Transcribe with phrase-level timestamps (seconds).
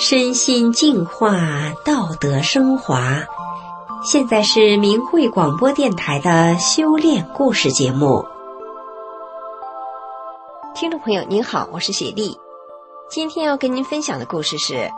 [0.00, 3.26] 身心净化，道德升华。
[4.04, 8.24] 现在是明慧广播电台的修炼故事节目。
[10.72, 12.38] 听众朋友您好，我是雪莉。
[13.10, 14.88] 今天要跟您分享的故事是：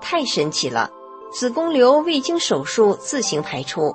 [0.00, 0.88] 太神奇了，
[1.32, 3.92] 子宫瘤未经手术自行排出。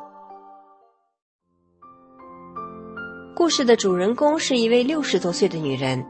[3.33, 6.05] 故事的主人公是一位六十多岁的女人，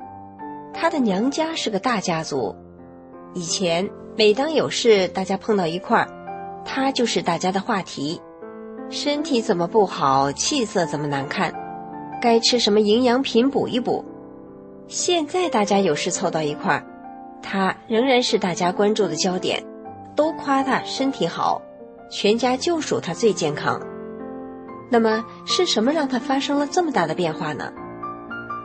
[0.73, 2.55] 她的娘家是个大家族。
[3.36, 6.08] 以前每当有事，大家碰到一块儿，
[6.63, 8.22] 他就是大家的话题。
[8.89, 11.52] 身体怎么不好，气色怎么难看，
[12.22, 14.05] 该吃什么营养品补一补。
[14.88, 16.86] 现在大家有事凑到一块儿，
[17.41, 19.63] 他仍然是大家关注的焦点，
[20.16, 21.59] 都夸他身体好，
[22.11, 23.81] 全家就属他最健康。
[24.91, 27.73] 那么是什么让他发生了这么大的变化呢？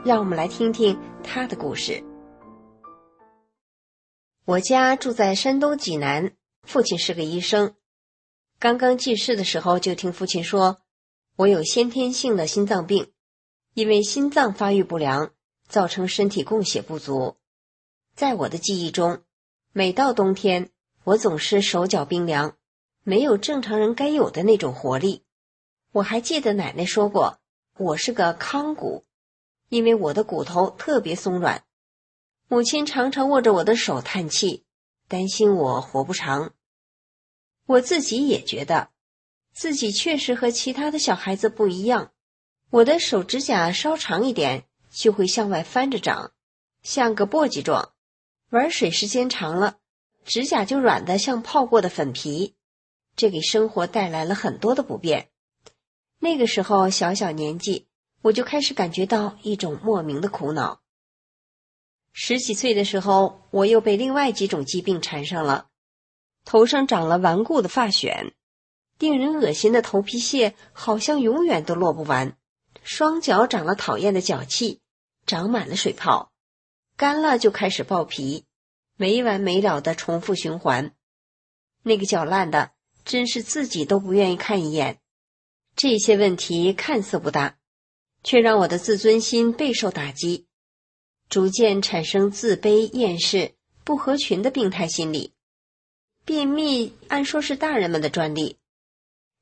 [0.04, 2.04] 让我们来听听他的故事。
[4.48, 6.32] 我家住在山东济南，
[6.62, 7.74] 父亲是个医生。
[8.58, 10.78] 刚刚记事的时候，就听父亲说，
[11.36, 13.12] 我有先天性的心脏病，
[13.74, 15.34] 因为心脏发育不良，
[15.68, 17.36] 造成身体供血不足。
[18.14, 19.20] 在我的记忆中，
[19.74, 20.70] 每到冬天，
[21.04, 22.56] 我总是手脚冰凉，
[23.04, 25.24] 没有正常人该有的那种活力。
[25.92, 27.38] 我还记得奶奶说过，
[27.76, 29.04] 我是个康骨，
[29.68, 31.64] 因为我的骨头特别松软。
[32.50, 34.64] 母亲常常握着我的手叹气，
[35.06, 36.54] 担心我活不长。
[37.66, 38.88] 我自己也觉得，
[39.52, 42.10] 自己确实和其他的小孩子不一样。
[42.70, 46.32] 我的手指甲稍长一点，就会向外翻着长，
[46.82, 47.92] 像个簸箕状。
[48.48, 49.76] 玩水时间长了，
[50.24, 52.54] 指甲就软的像泡过的粉皮，
[53.14, 55.28] 这给生活带来了很多的不便。
[56.18, 57.88] 那个时候小小年纪，
[58.22, 60.80] 我就开始感觉到一种莫名的苦恼。
[62.12, 65.68] 十几岁的时候，我又被另外几种疾病缠上了，
[66.44, 68.32] 头上长了顽固的发癣，
[68.98, 72.36] 令人恶心的头皮屑好像永远都落不完，
[72.82, 74.80] 双脚长了讨厌的脚气，
[75.26, 76.32] 长满了水泡，
[76.96, 78.44] 干了就开始爆皮，
[78.96, 80.92] 没完没了的重复循环。
[81.84, 82.72] 那个脚烂的，
[83.04, 84.98] 真是自己都不愿意看一眼。
[85.76, 87.58] 这些问题看似不大，
[88.24, 90.47] 却让我的自尊心备受打击。
[91.28, 95.32] 逐渐产生自卑、厌世、不合群的病态心理。
[96.24, 98.58] 便秘按说是大人们的专利，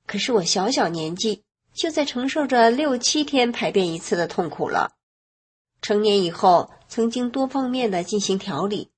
[0.06, 1.42] 可是我小小年纪
[1.74, 4.92] 就在承受着六七天排便一次的痛苦了。
[5.82, 8.90] 成年以后，曾经多方面的进行调理，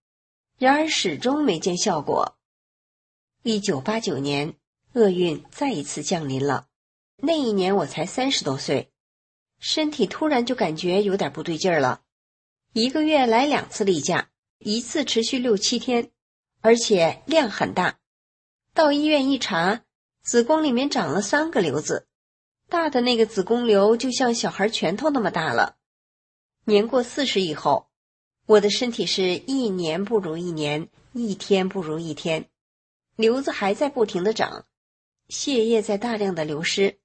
[0.58, 2.36] 然而始终没见效果。
[3.42, 4.54] 一九八九年，
[4.92, 6.66] 厄运再一次降临了。
[7.16, 8.90] 那一年我才三十多岁，
[9.58, 12.02] 身体突然就感觉有点不对劲儿了。
[12.80, 14.30] 一个月来两次例假，
[14.60, 16.12] 一次持续六七天，
[16.60, 17.98] 而且量很大。
[18.72, 19.82] 到医院一查，
[20.22, 22.06] 子宫里面长了三个瘤子，
[22.68, 25.74] 大的那个子宫瘤就像小孩拳头那么大了。
[26.66, 27.88] 年过四十以后，
[28.46, 32.48] 我的身体是一年不如一年，一天不如一天，
[33.16, 34.66] 瘤子还在不停的长，
[35.28, 37.00] 血液在大量的流失，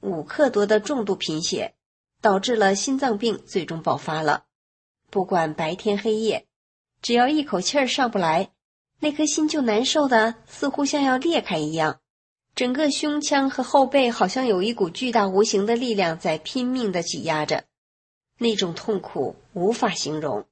[0.00, 1.76] 五克多的重度贫血，
[2.20, 4.46] 导致了心脏病最终爆发了。
[5.12, 6.46] 不管白天黑夜，
[7.02, 8.50] 只要一口气儿上不来，
[8.98, 12.00] 那颗心就难受的似乎像要裂开一样，
[12.54, 17.64] 整个胸腔和后背好像有一股巨大无形的力量在拼命的挤压着，
[18.38, 20.46] 那种痛苦无法形容。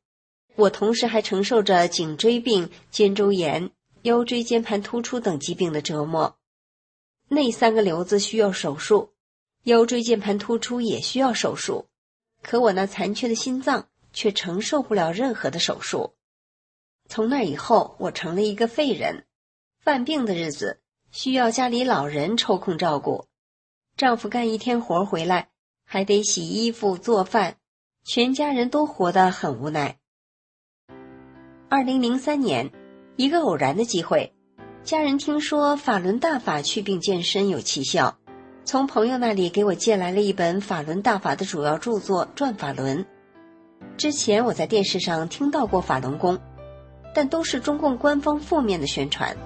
[0.57, 3.71] 我同时还承受着颈椎病、肩周炎、
[4.03, 6.37] 腰椎间盘突出等疾病的折磨。
[7.29, 9.15] 那三个瘤子需要手术，
[9.63, 11.87] 腰椎间盘突出也需要手术，
[12.43, 13.87] 可我那残缺的心脏。
[14.13, 16.15] 却承受不了任何的手术。
[17.09, 19.27] 从那以后，我成了一个废人。
[19.83, 23.27] 犯病的日子需要家里老人抽空照顾，
[23.97, 25.49] 丈夫干一天活回来
[25.85, 27.57] 还得洗衣服做饭，
[28.05, 29.99] 全家人都活得很无奈。
[31.71, 32.71] 二零零三年，
[33.17, 34.35] 一个偶然的机会，
[34.85, 38.19] 家人听说法轮大法祛病健身有奇效，
[38.65, 43.05] 从朋友那里给我借来了一本法轮大法的主要著作《转法轮》。
[44.01, 46.39] 之前我在电视上听到过法轮功，
[47.15, 49.37] 但都是中共官方负面的宣传，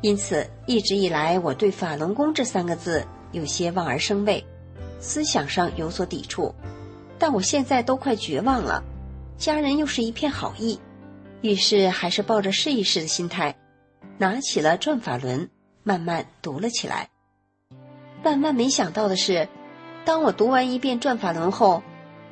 [0.00, 4.46] 因此一直以来我对法轮功这三个字有些望而生畏，
[5.00, 6.54] 思想上有所抵触。
[7.18, 8.80] 但我现在都快绝望了，
[9.36, 10.78] 家人又是一片好意，
[11.40, 13.56] 于是还是抱着试一试的心态，
[14.18, 15.50] 拿起了转法轮，
[15.82, 17.08] 慢慢读了起来。
[18.22, 19.48] 万万没想到的是，
[20.04, 21.82] 当我读完一遍转法轮后。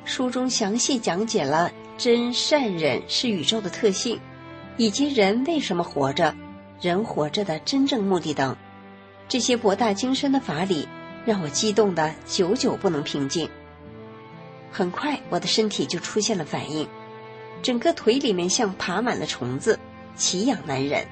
[0.05, 4.19] 书中详细讲解了真善忍是宇宙的特性，
[4.77, 6.33] 以及人为什么活着，
[6.81, 8.55] 人活着的真正目的等，
[9.27, 10.87] 这些博大精深的法理
[11.25, 13.49] 让我激动的久久不能平静。
[14.71, 16.87] 很快，我的身体就出现了反应，
[17.61, 19.77] 整个腿里面像爬满了虫子，
[20.15, 21.05] 奇痒难忍，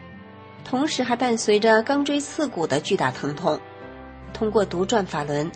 [0.63, 3.59] 同时还伴随着钢锥刺骨的巨大疼痛。
[4.33, 5.51] 通过读转法轮，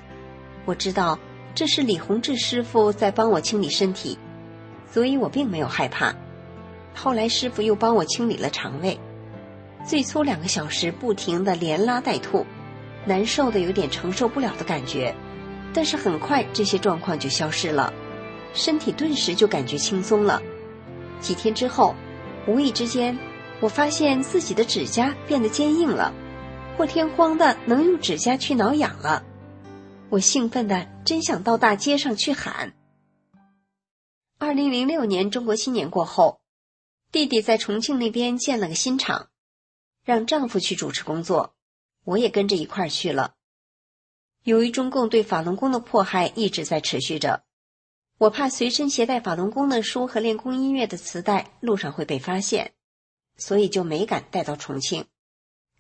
[0.66, 1.18] 我知道
[1.54, 4.18] 这是李洪志师傅在帮我清理身体，
[4.90, 6.16] 所以我并没有害怕。
[6.96, 9.00] 后来师傅又帮我清理了肠胃，
[9.86, 12.46] 最初两个小时不停的连拉带吐，
[13.06, 15.14] 难受的有点承受不了的感觉，
[15.74, 17.94] 但是很快这些状况就消失了，
[18.54, 20.42] 身体顿时就感觉轻松了。
[21.20, 21.96] 几天之后，
[22.48, 23.18] 无意之间，
[23.60, 26.14] 我发现自己的指甲变得坚硬了，
[26.78, 29.24] 破天荒的能用指甲去挠痒了，
[30.12, 32.74] 我兴奋的真想到大街上去喊。
[34.38, 36.42] 二零零六年中国新年过后。
[37.14, 39.30] 弟弟在重庆那边建了个新厂，
[40.06, 41.54] 让丈夫去主持工作，
[42.06, 43.36] 我也跟着一块儿去了。
[44.44, 47.44] 由于中共对法轮功的迫害一直在持续着，
[48.18, 52.72] 我怕随身携带法轮功的书和练功音乐的磁带路上会被发现，
[53.36, 55.06] 所以就没敢带到重庆。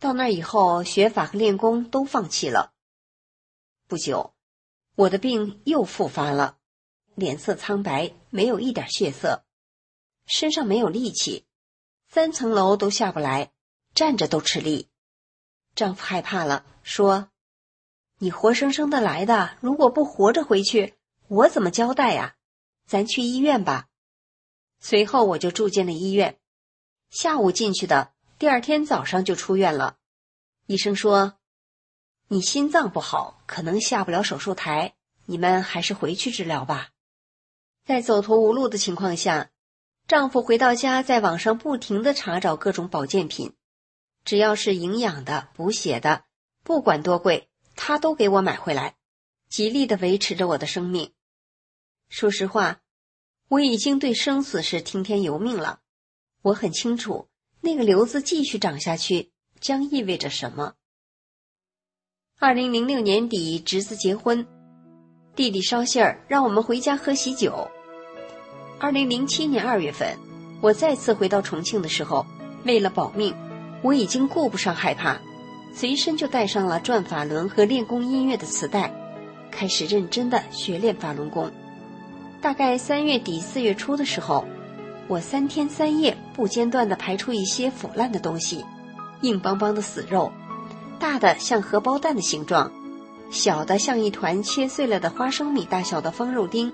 [0.01, 2.73] 到那以后，学法和练功都放弃了。
[3.91, 4.33] 不久，
[4.95, 6.57] 我的病又复发了，
[7.13, 9.43] 脸色苍白，没有一点血色。
[10.25, 11.45] 身上没有力气，
[12.07, 13.51] 三层楼都下不来，
[13.93, 14.87] 站着都吃力。
[15.75, 17.31] 丈夫害怕了，说
[18.19, 20.93] ：“你活生生的来的，如果不活着回去，
[21.27, 22.37] 我怎么交代呀？
[22.87, 23.89] 咱去医院吧。”
[24.79, 26.39] 随后我就住进了医院，
[27.09, 29.97] 下午进去的，第二天早上就出院了。
[30.67, 31.39] 医生说
[32.33, 34.93] ：“你心脏不好，可能下不了手术台，
[35.25, 36.91] 你们还是回去治疗吧。”
[37.83, 39.51] 在走投无路的情况下。
[40.07, 43.53] 丈夫回到家，在网上不停的查找各种保健品，
[44.23, 46.23] 只要是营养的、补血的，
[46.63, 48.95] 不管多贵，他都给我买回来，
[49.49, 51.11] 极力的维持着我的生命。
[52.07, 52.79] 说实话，
[53.49, 55.81] 我已经对生死是听天由命了。
[56.43, 57.27] 我很清楚，
[57.59, 60.75] 那个瘤子继续长下去将意味着什么。
[62.43, 64.43] 二零零六年底，侄子结婚，
[65.35, 67.69] 弟弟捎信儿让我们回家喝喜酒。
[68.79, 70.17] 二零零七年二月份，
[70.59, 72.25] 我再次回到重庆的时候，
[72.65, 73.31] 为了保命，
[73.83, 75.19] 我已经顾不上害怕，
[75.71, 78.91] 随身就带上了转法轮和练功音乐的磁带，
[79.51, 81.51] 开始认真的学练法轮功。
[82.41, 84.43] 大概三月底四月初的时候，
[85.07, 88.65] 我三天三夜不间断的排出一些腐烂的东西，
[89.21, 90.31] 硬邦邦的死肉，
[91.01, 92.71] 大的像荷包蛋的形状，
[93.31, 96.71] 小的像一团切碎了的花生米大小的方肉丁，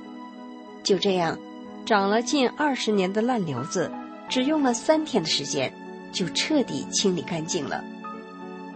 [0.83, 1.39] 就这样。
[1.85, 3.89] 长了近二十年的烂瘤子，
[4.27, 5.73] 只用了三天的时间，
[6.11, 7.81] 就彻底清理干净了。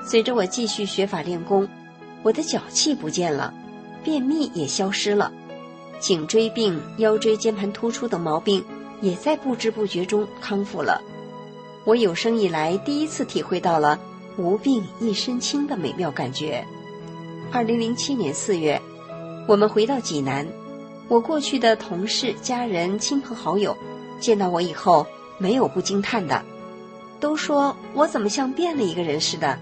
[0.07, 1.67] 随着我继续学法练功，
[2.23, 3.53] 我的脚气不见了，
[4.01, 5.29] 便秘也消失了，
[5.99, 8.63] 颈椎病、腰椎间盘突出等毛病
[9.01, 11.01] 也在不知不觉中康复了。
[11.83, 13.99] 我有生以来第一次体会到了
[14.37, 16.65] 无病一身轻的美妙感觉。
[17.51, 18.81] 二零零七年四月，
[19.47, 20.47] 我们回到济南。
[21.07, 23.75] 我过去的同事、家人、亲朋好友，
[24.19, 25.05] 见到我以后，
[25.37, 26.41] 没有不惊叹的，
[27.19, 29.59] 都说我怎么像变了一个人似的。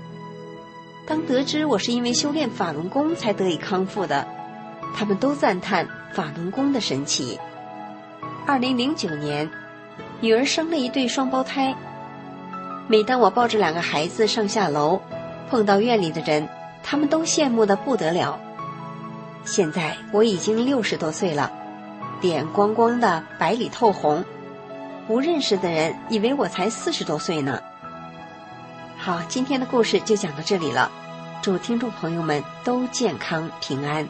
[1.07, 4.27] 当得知我是因为修炼法轮功才得以康复的，
[4.95, 7.39] 他们都赞叹法轮功的神奇。
[8.45, 9.49] 二零零九年，
[10.21, 11.75] 女儿生了一对双胞胎。
[12.91, 14.99] 每当我抱着两个孩子上下楼，
[15.47, 16.49] 碰到院里的人，
[16.81, 18.39] 他们都羡慕的不得了。
[19.45, 21.51] 现在我已经六十多岁了，
[22.19, 24.25] 脸光光的，白里透红，
[25.07, 27.61] 不认识的人以为我才四十多岁呢。
[28.97, 30.91] 好，今天的故事就讲到这里了，
[31.43, 34.07] 祝听众朋友们都健康平安。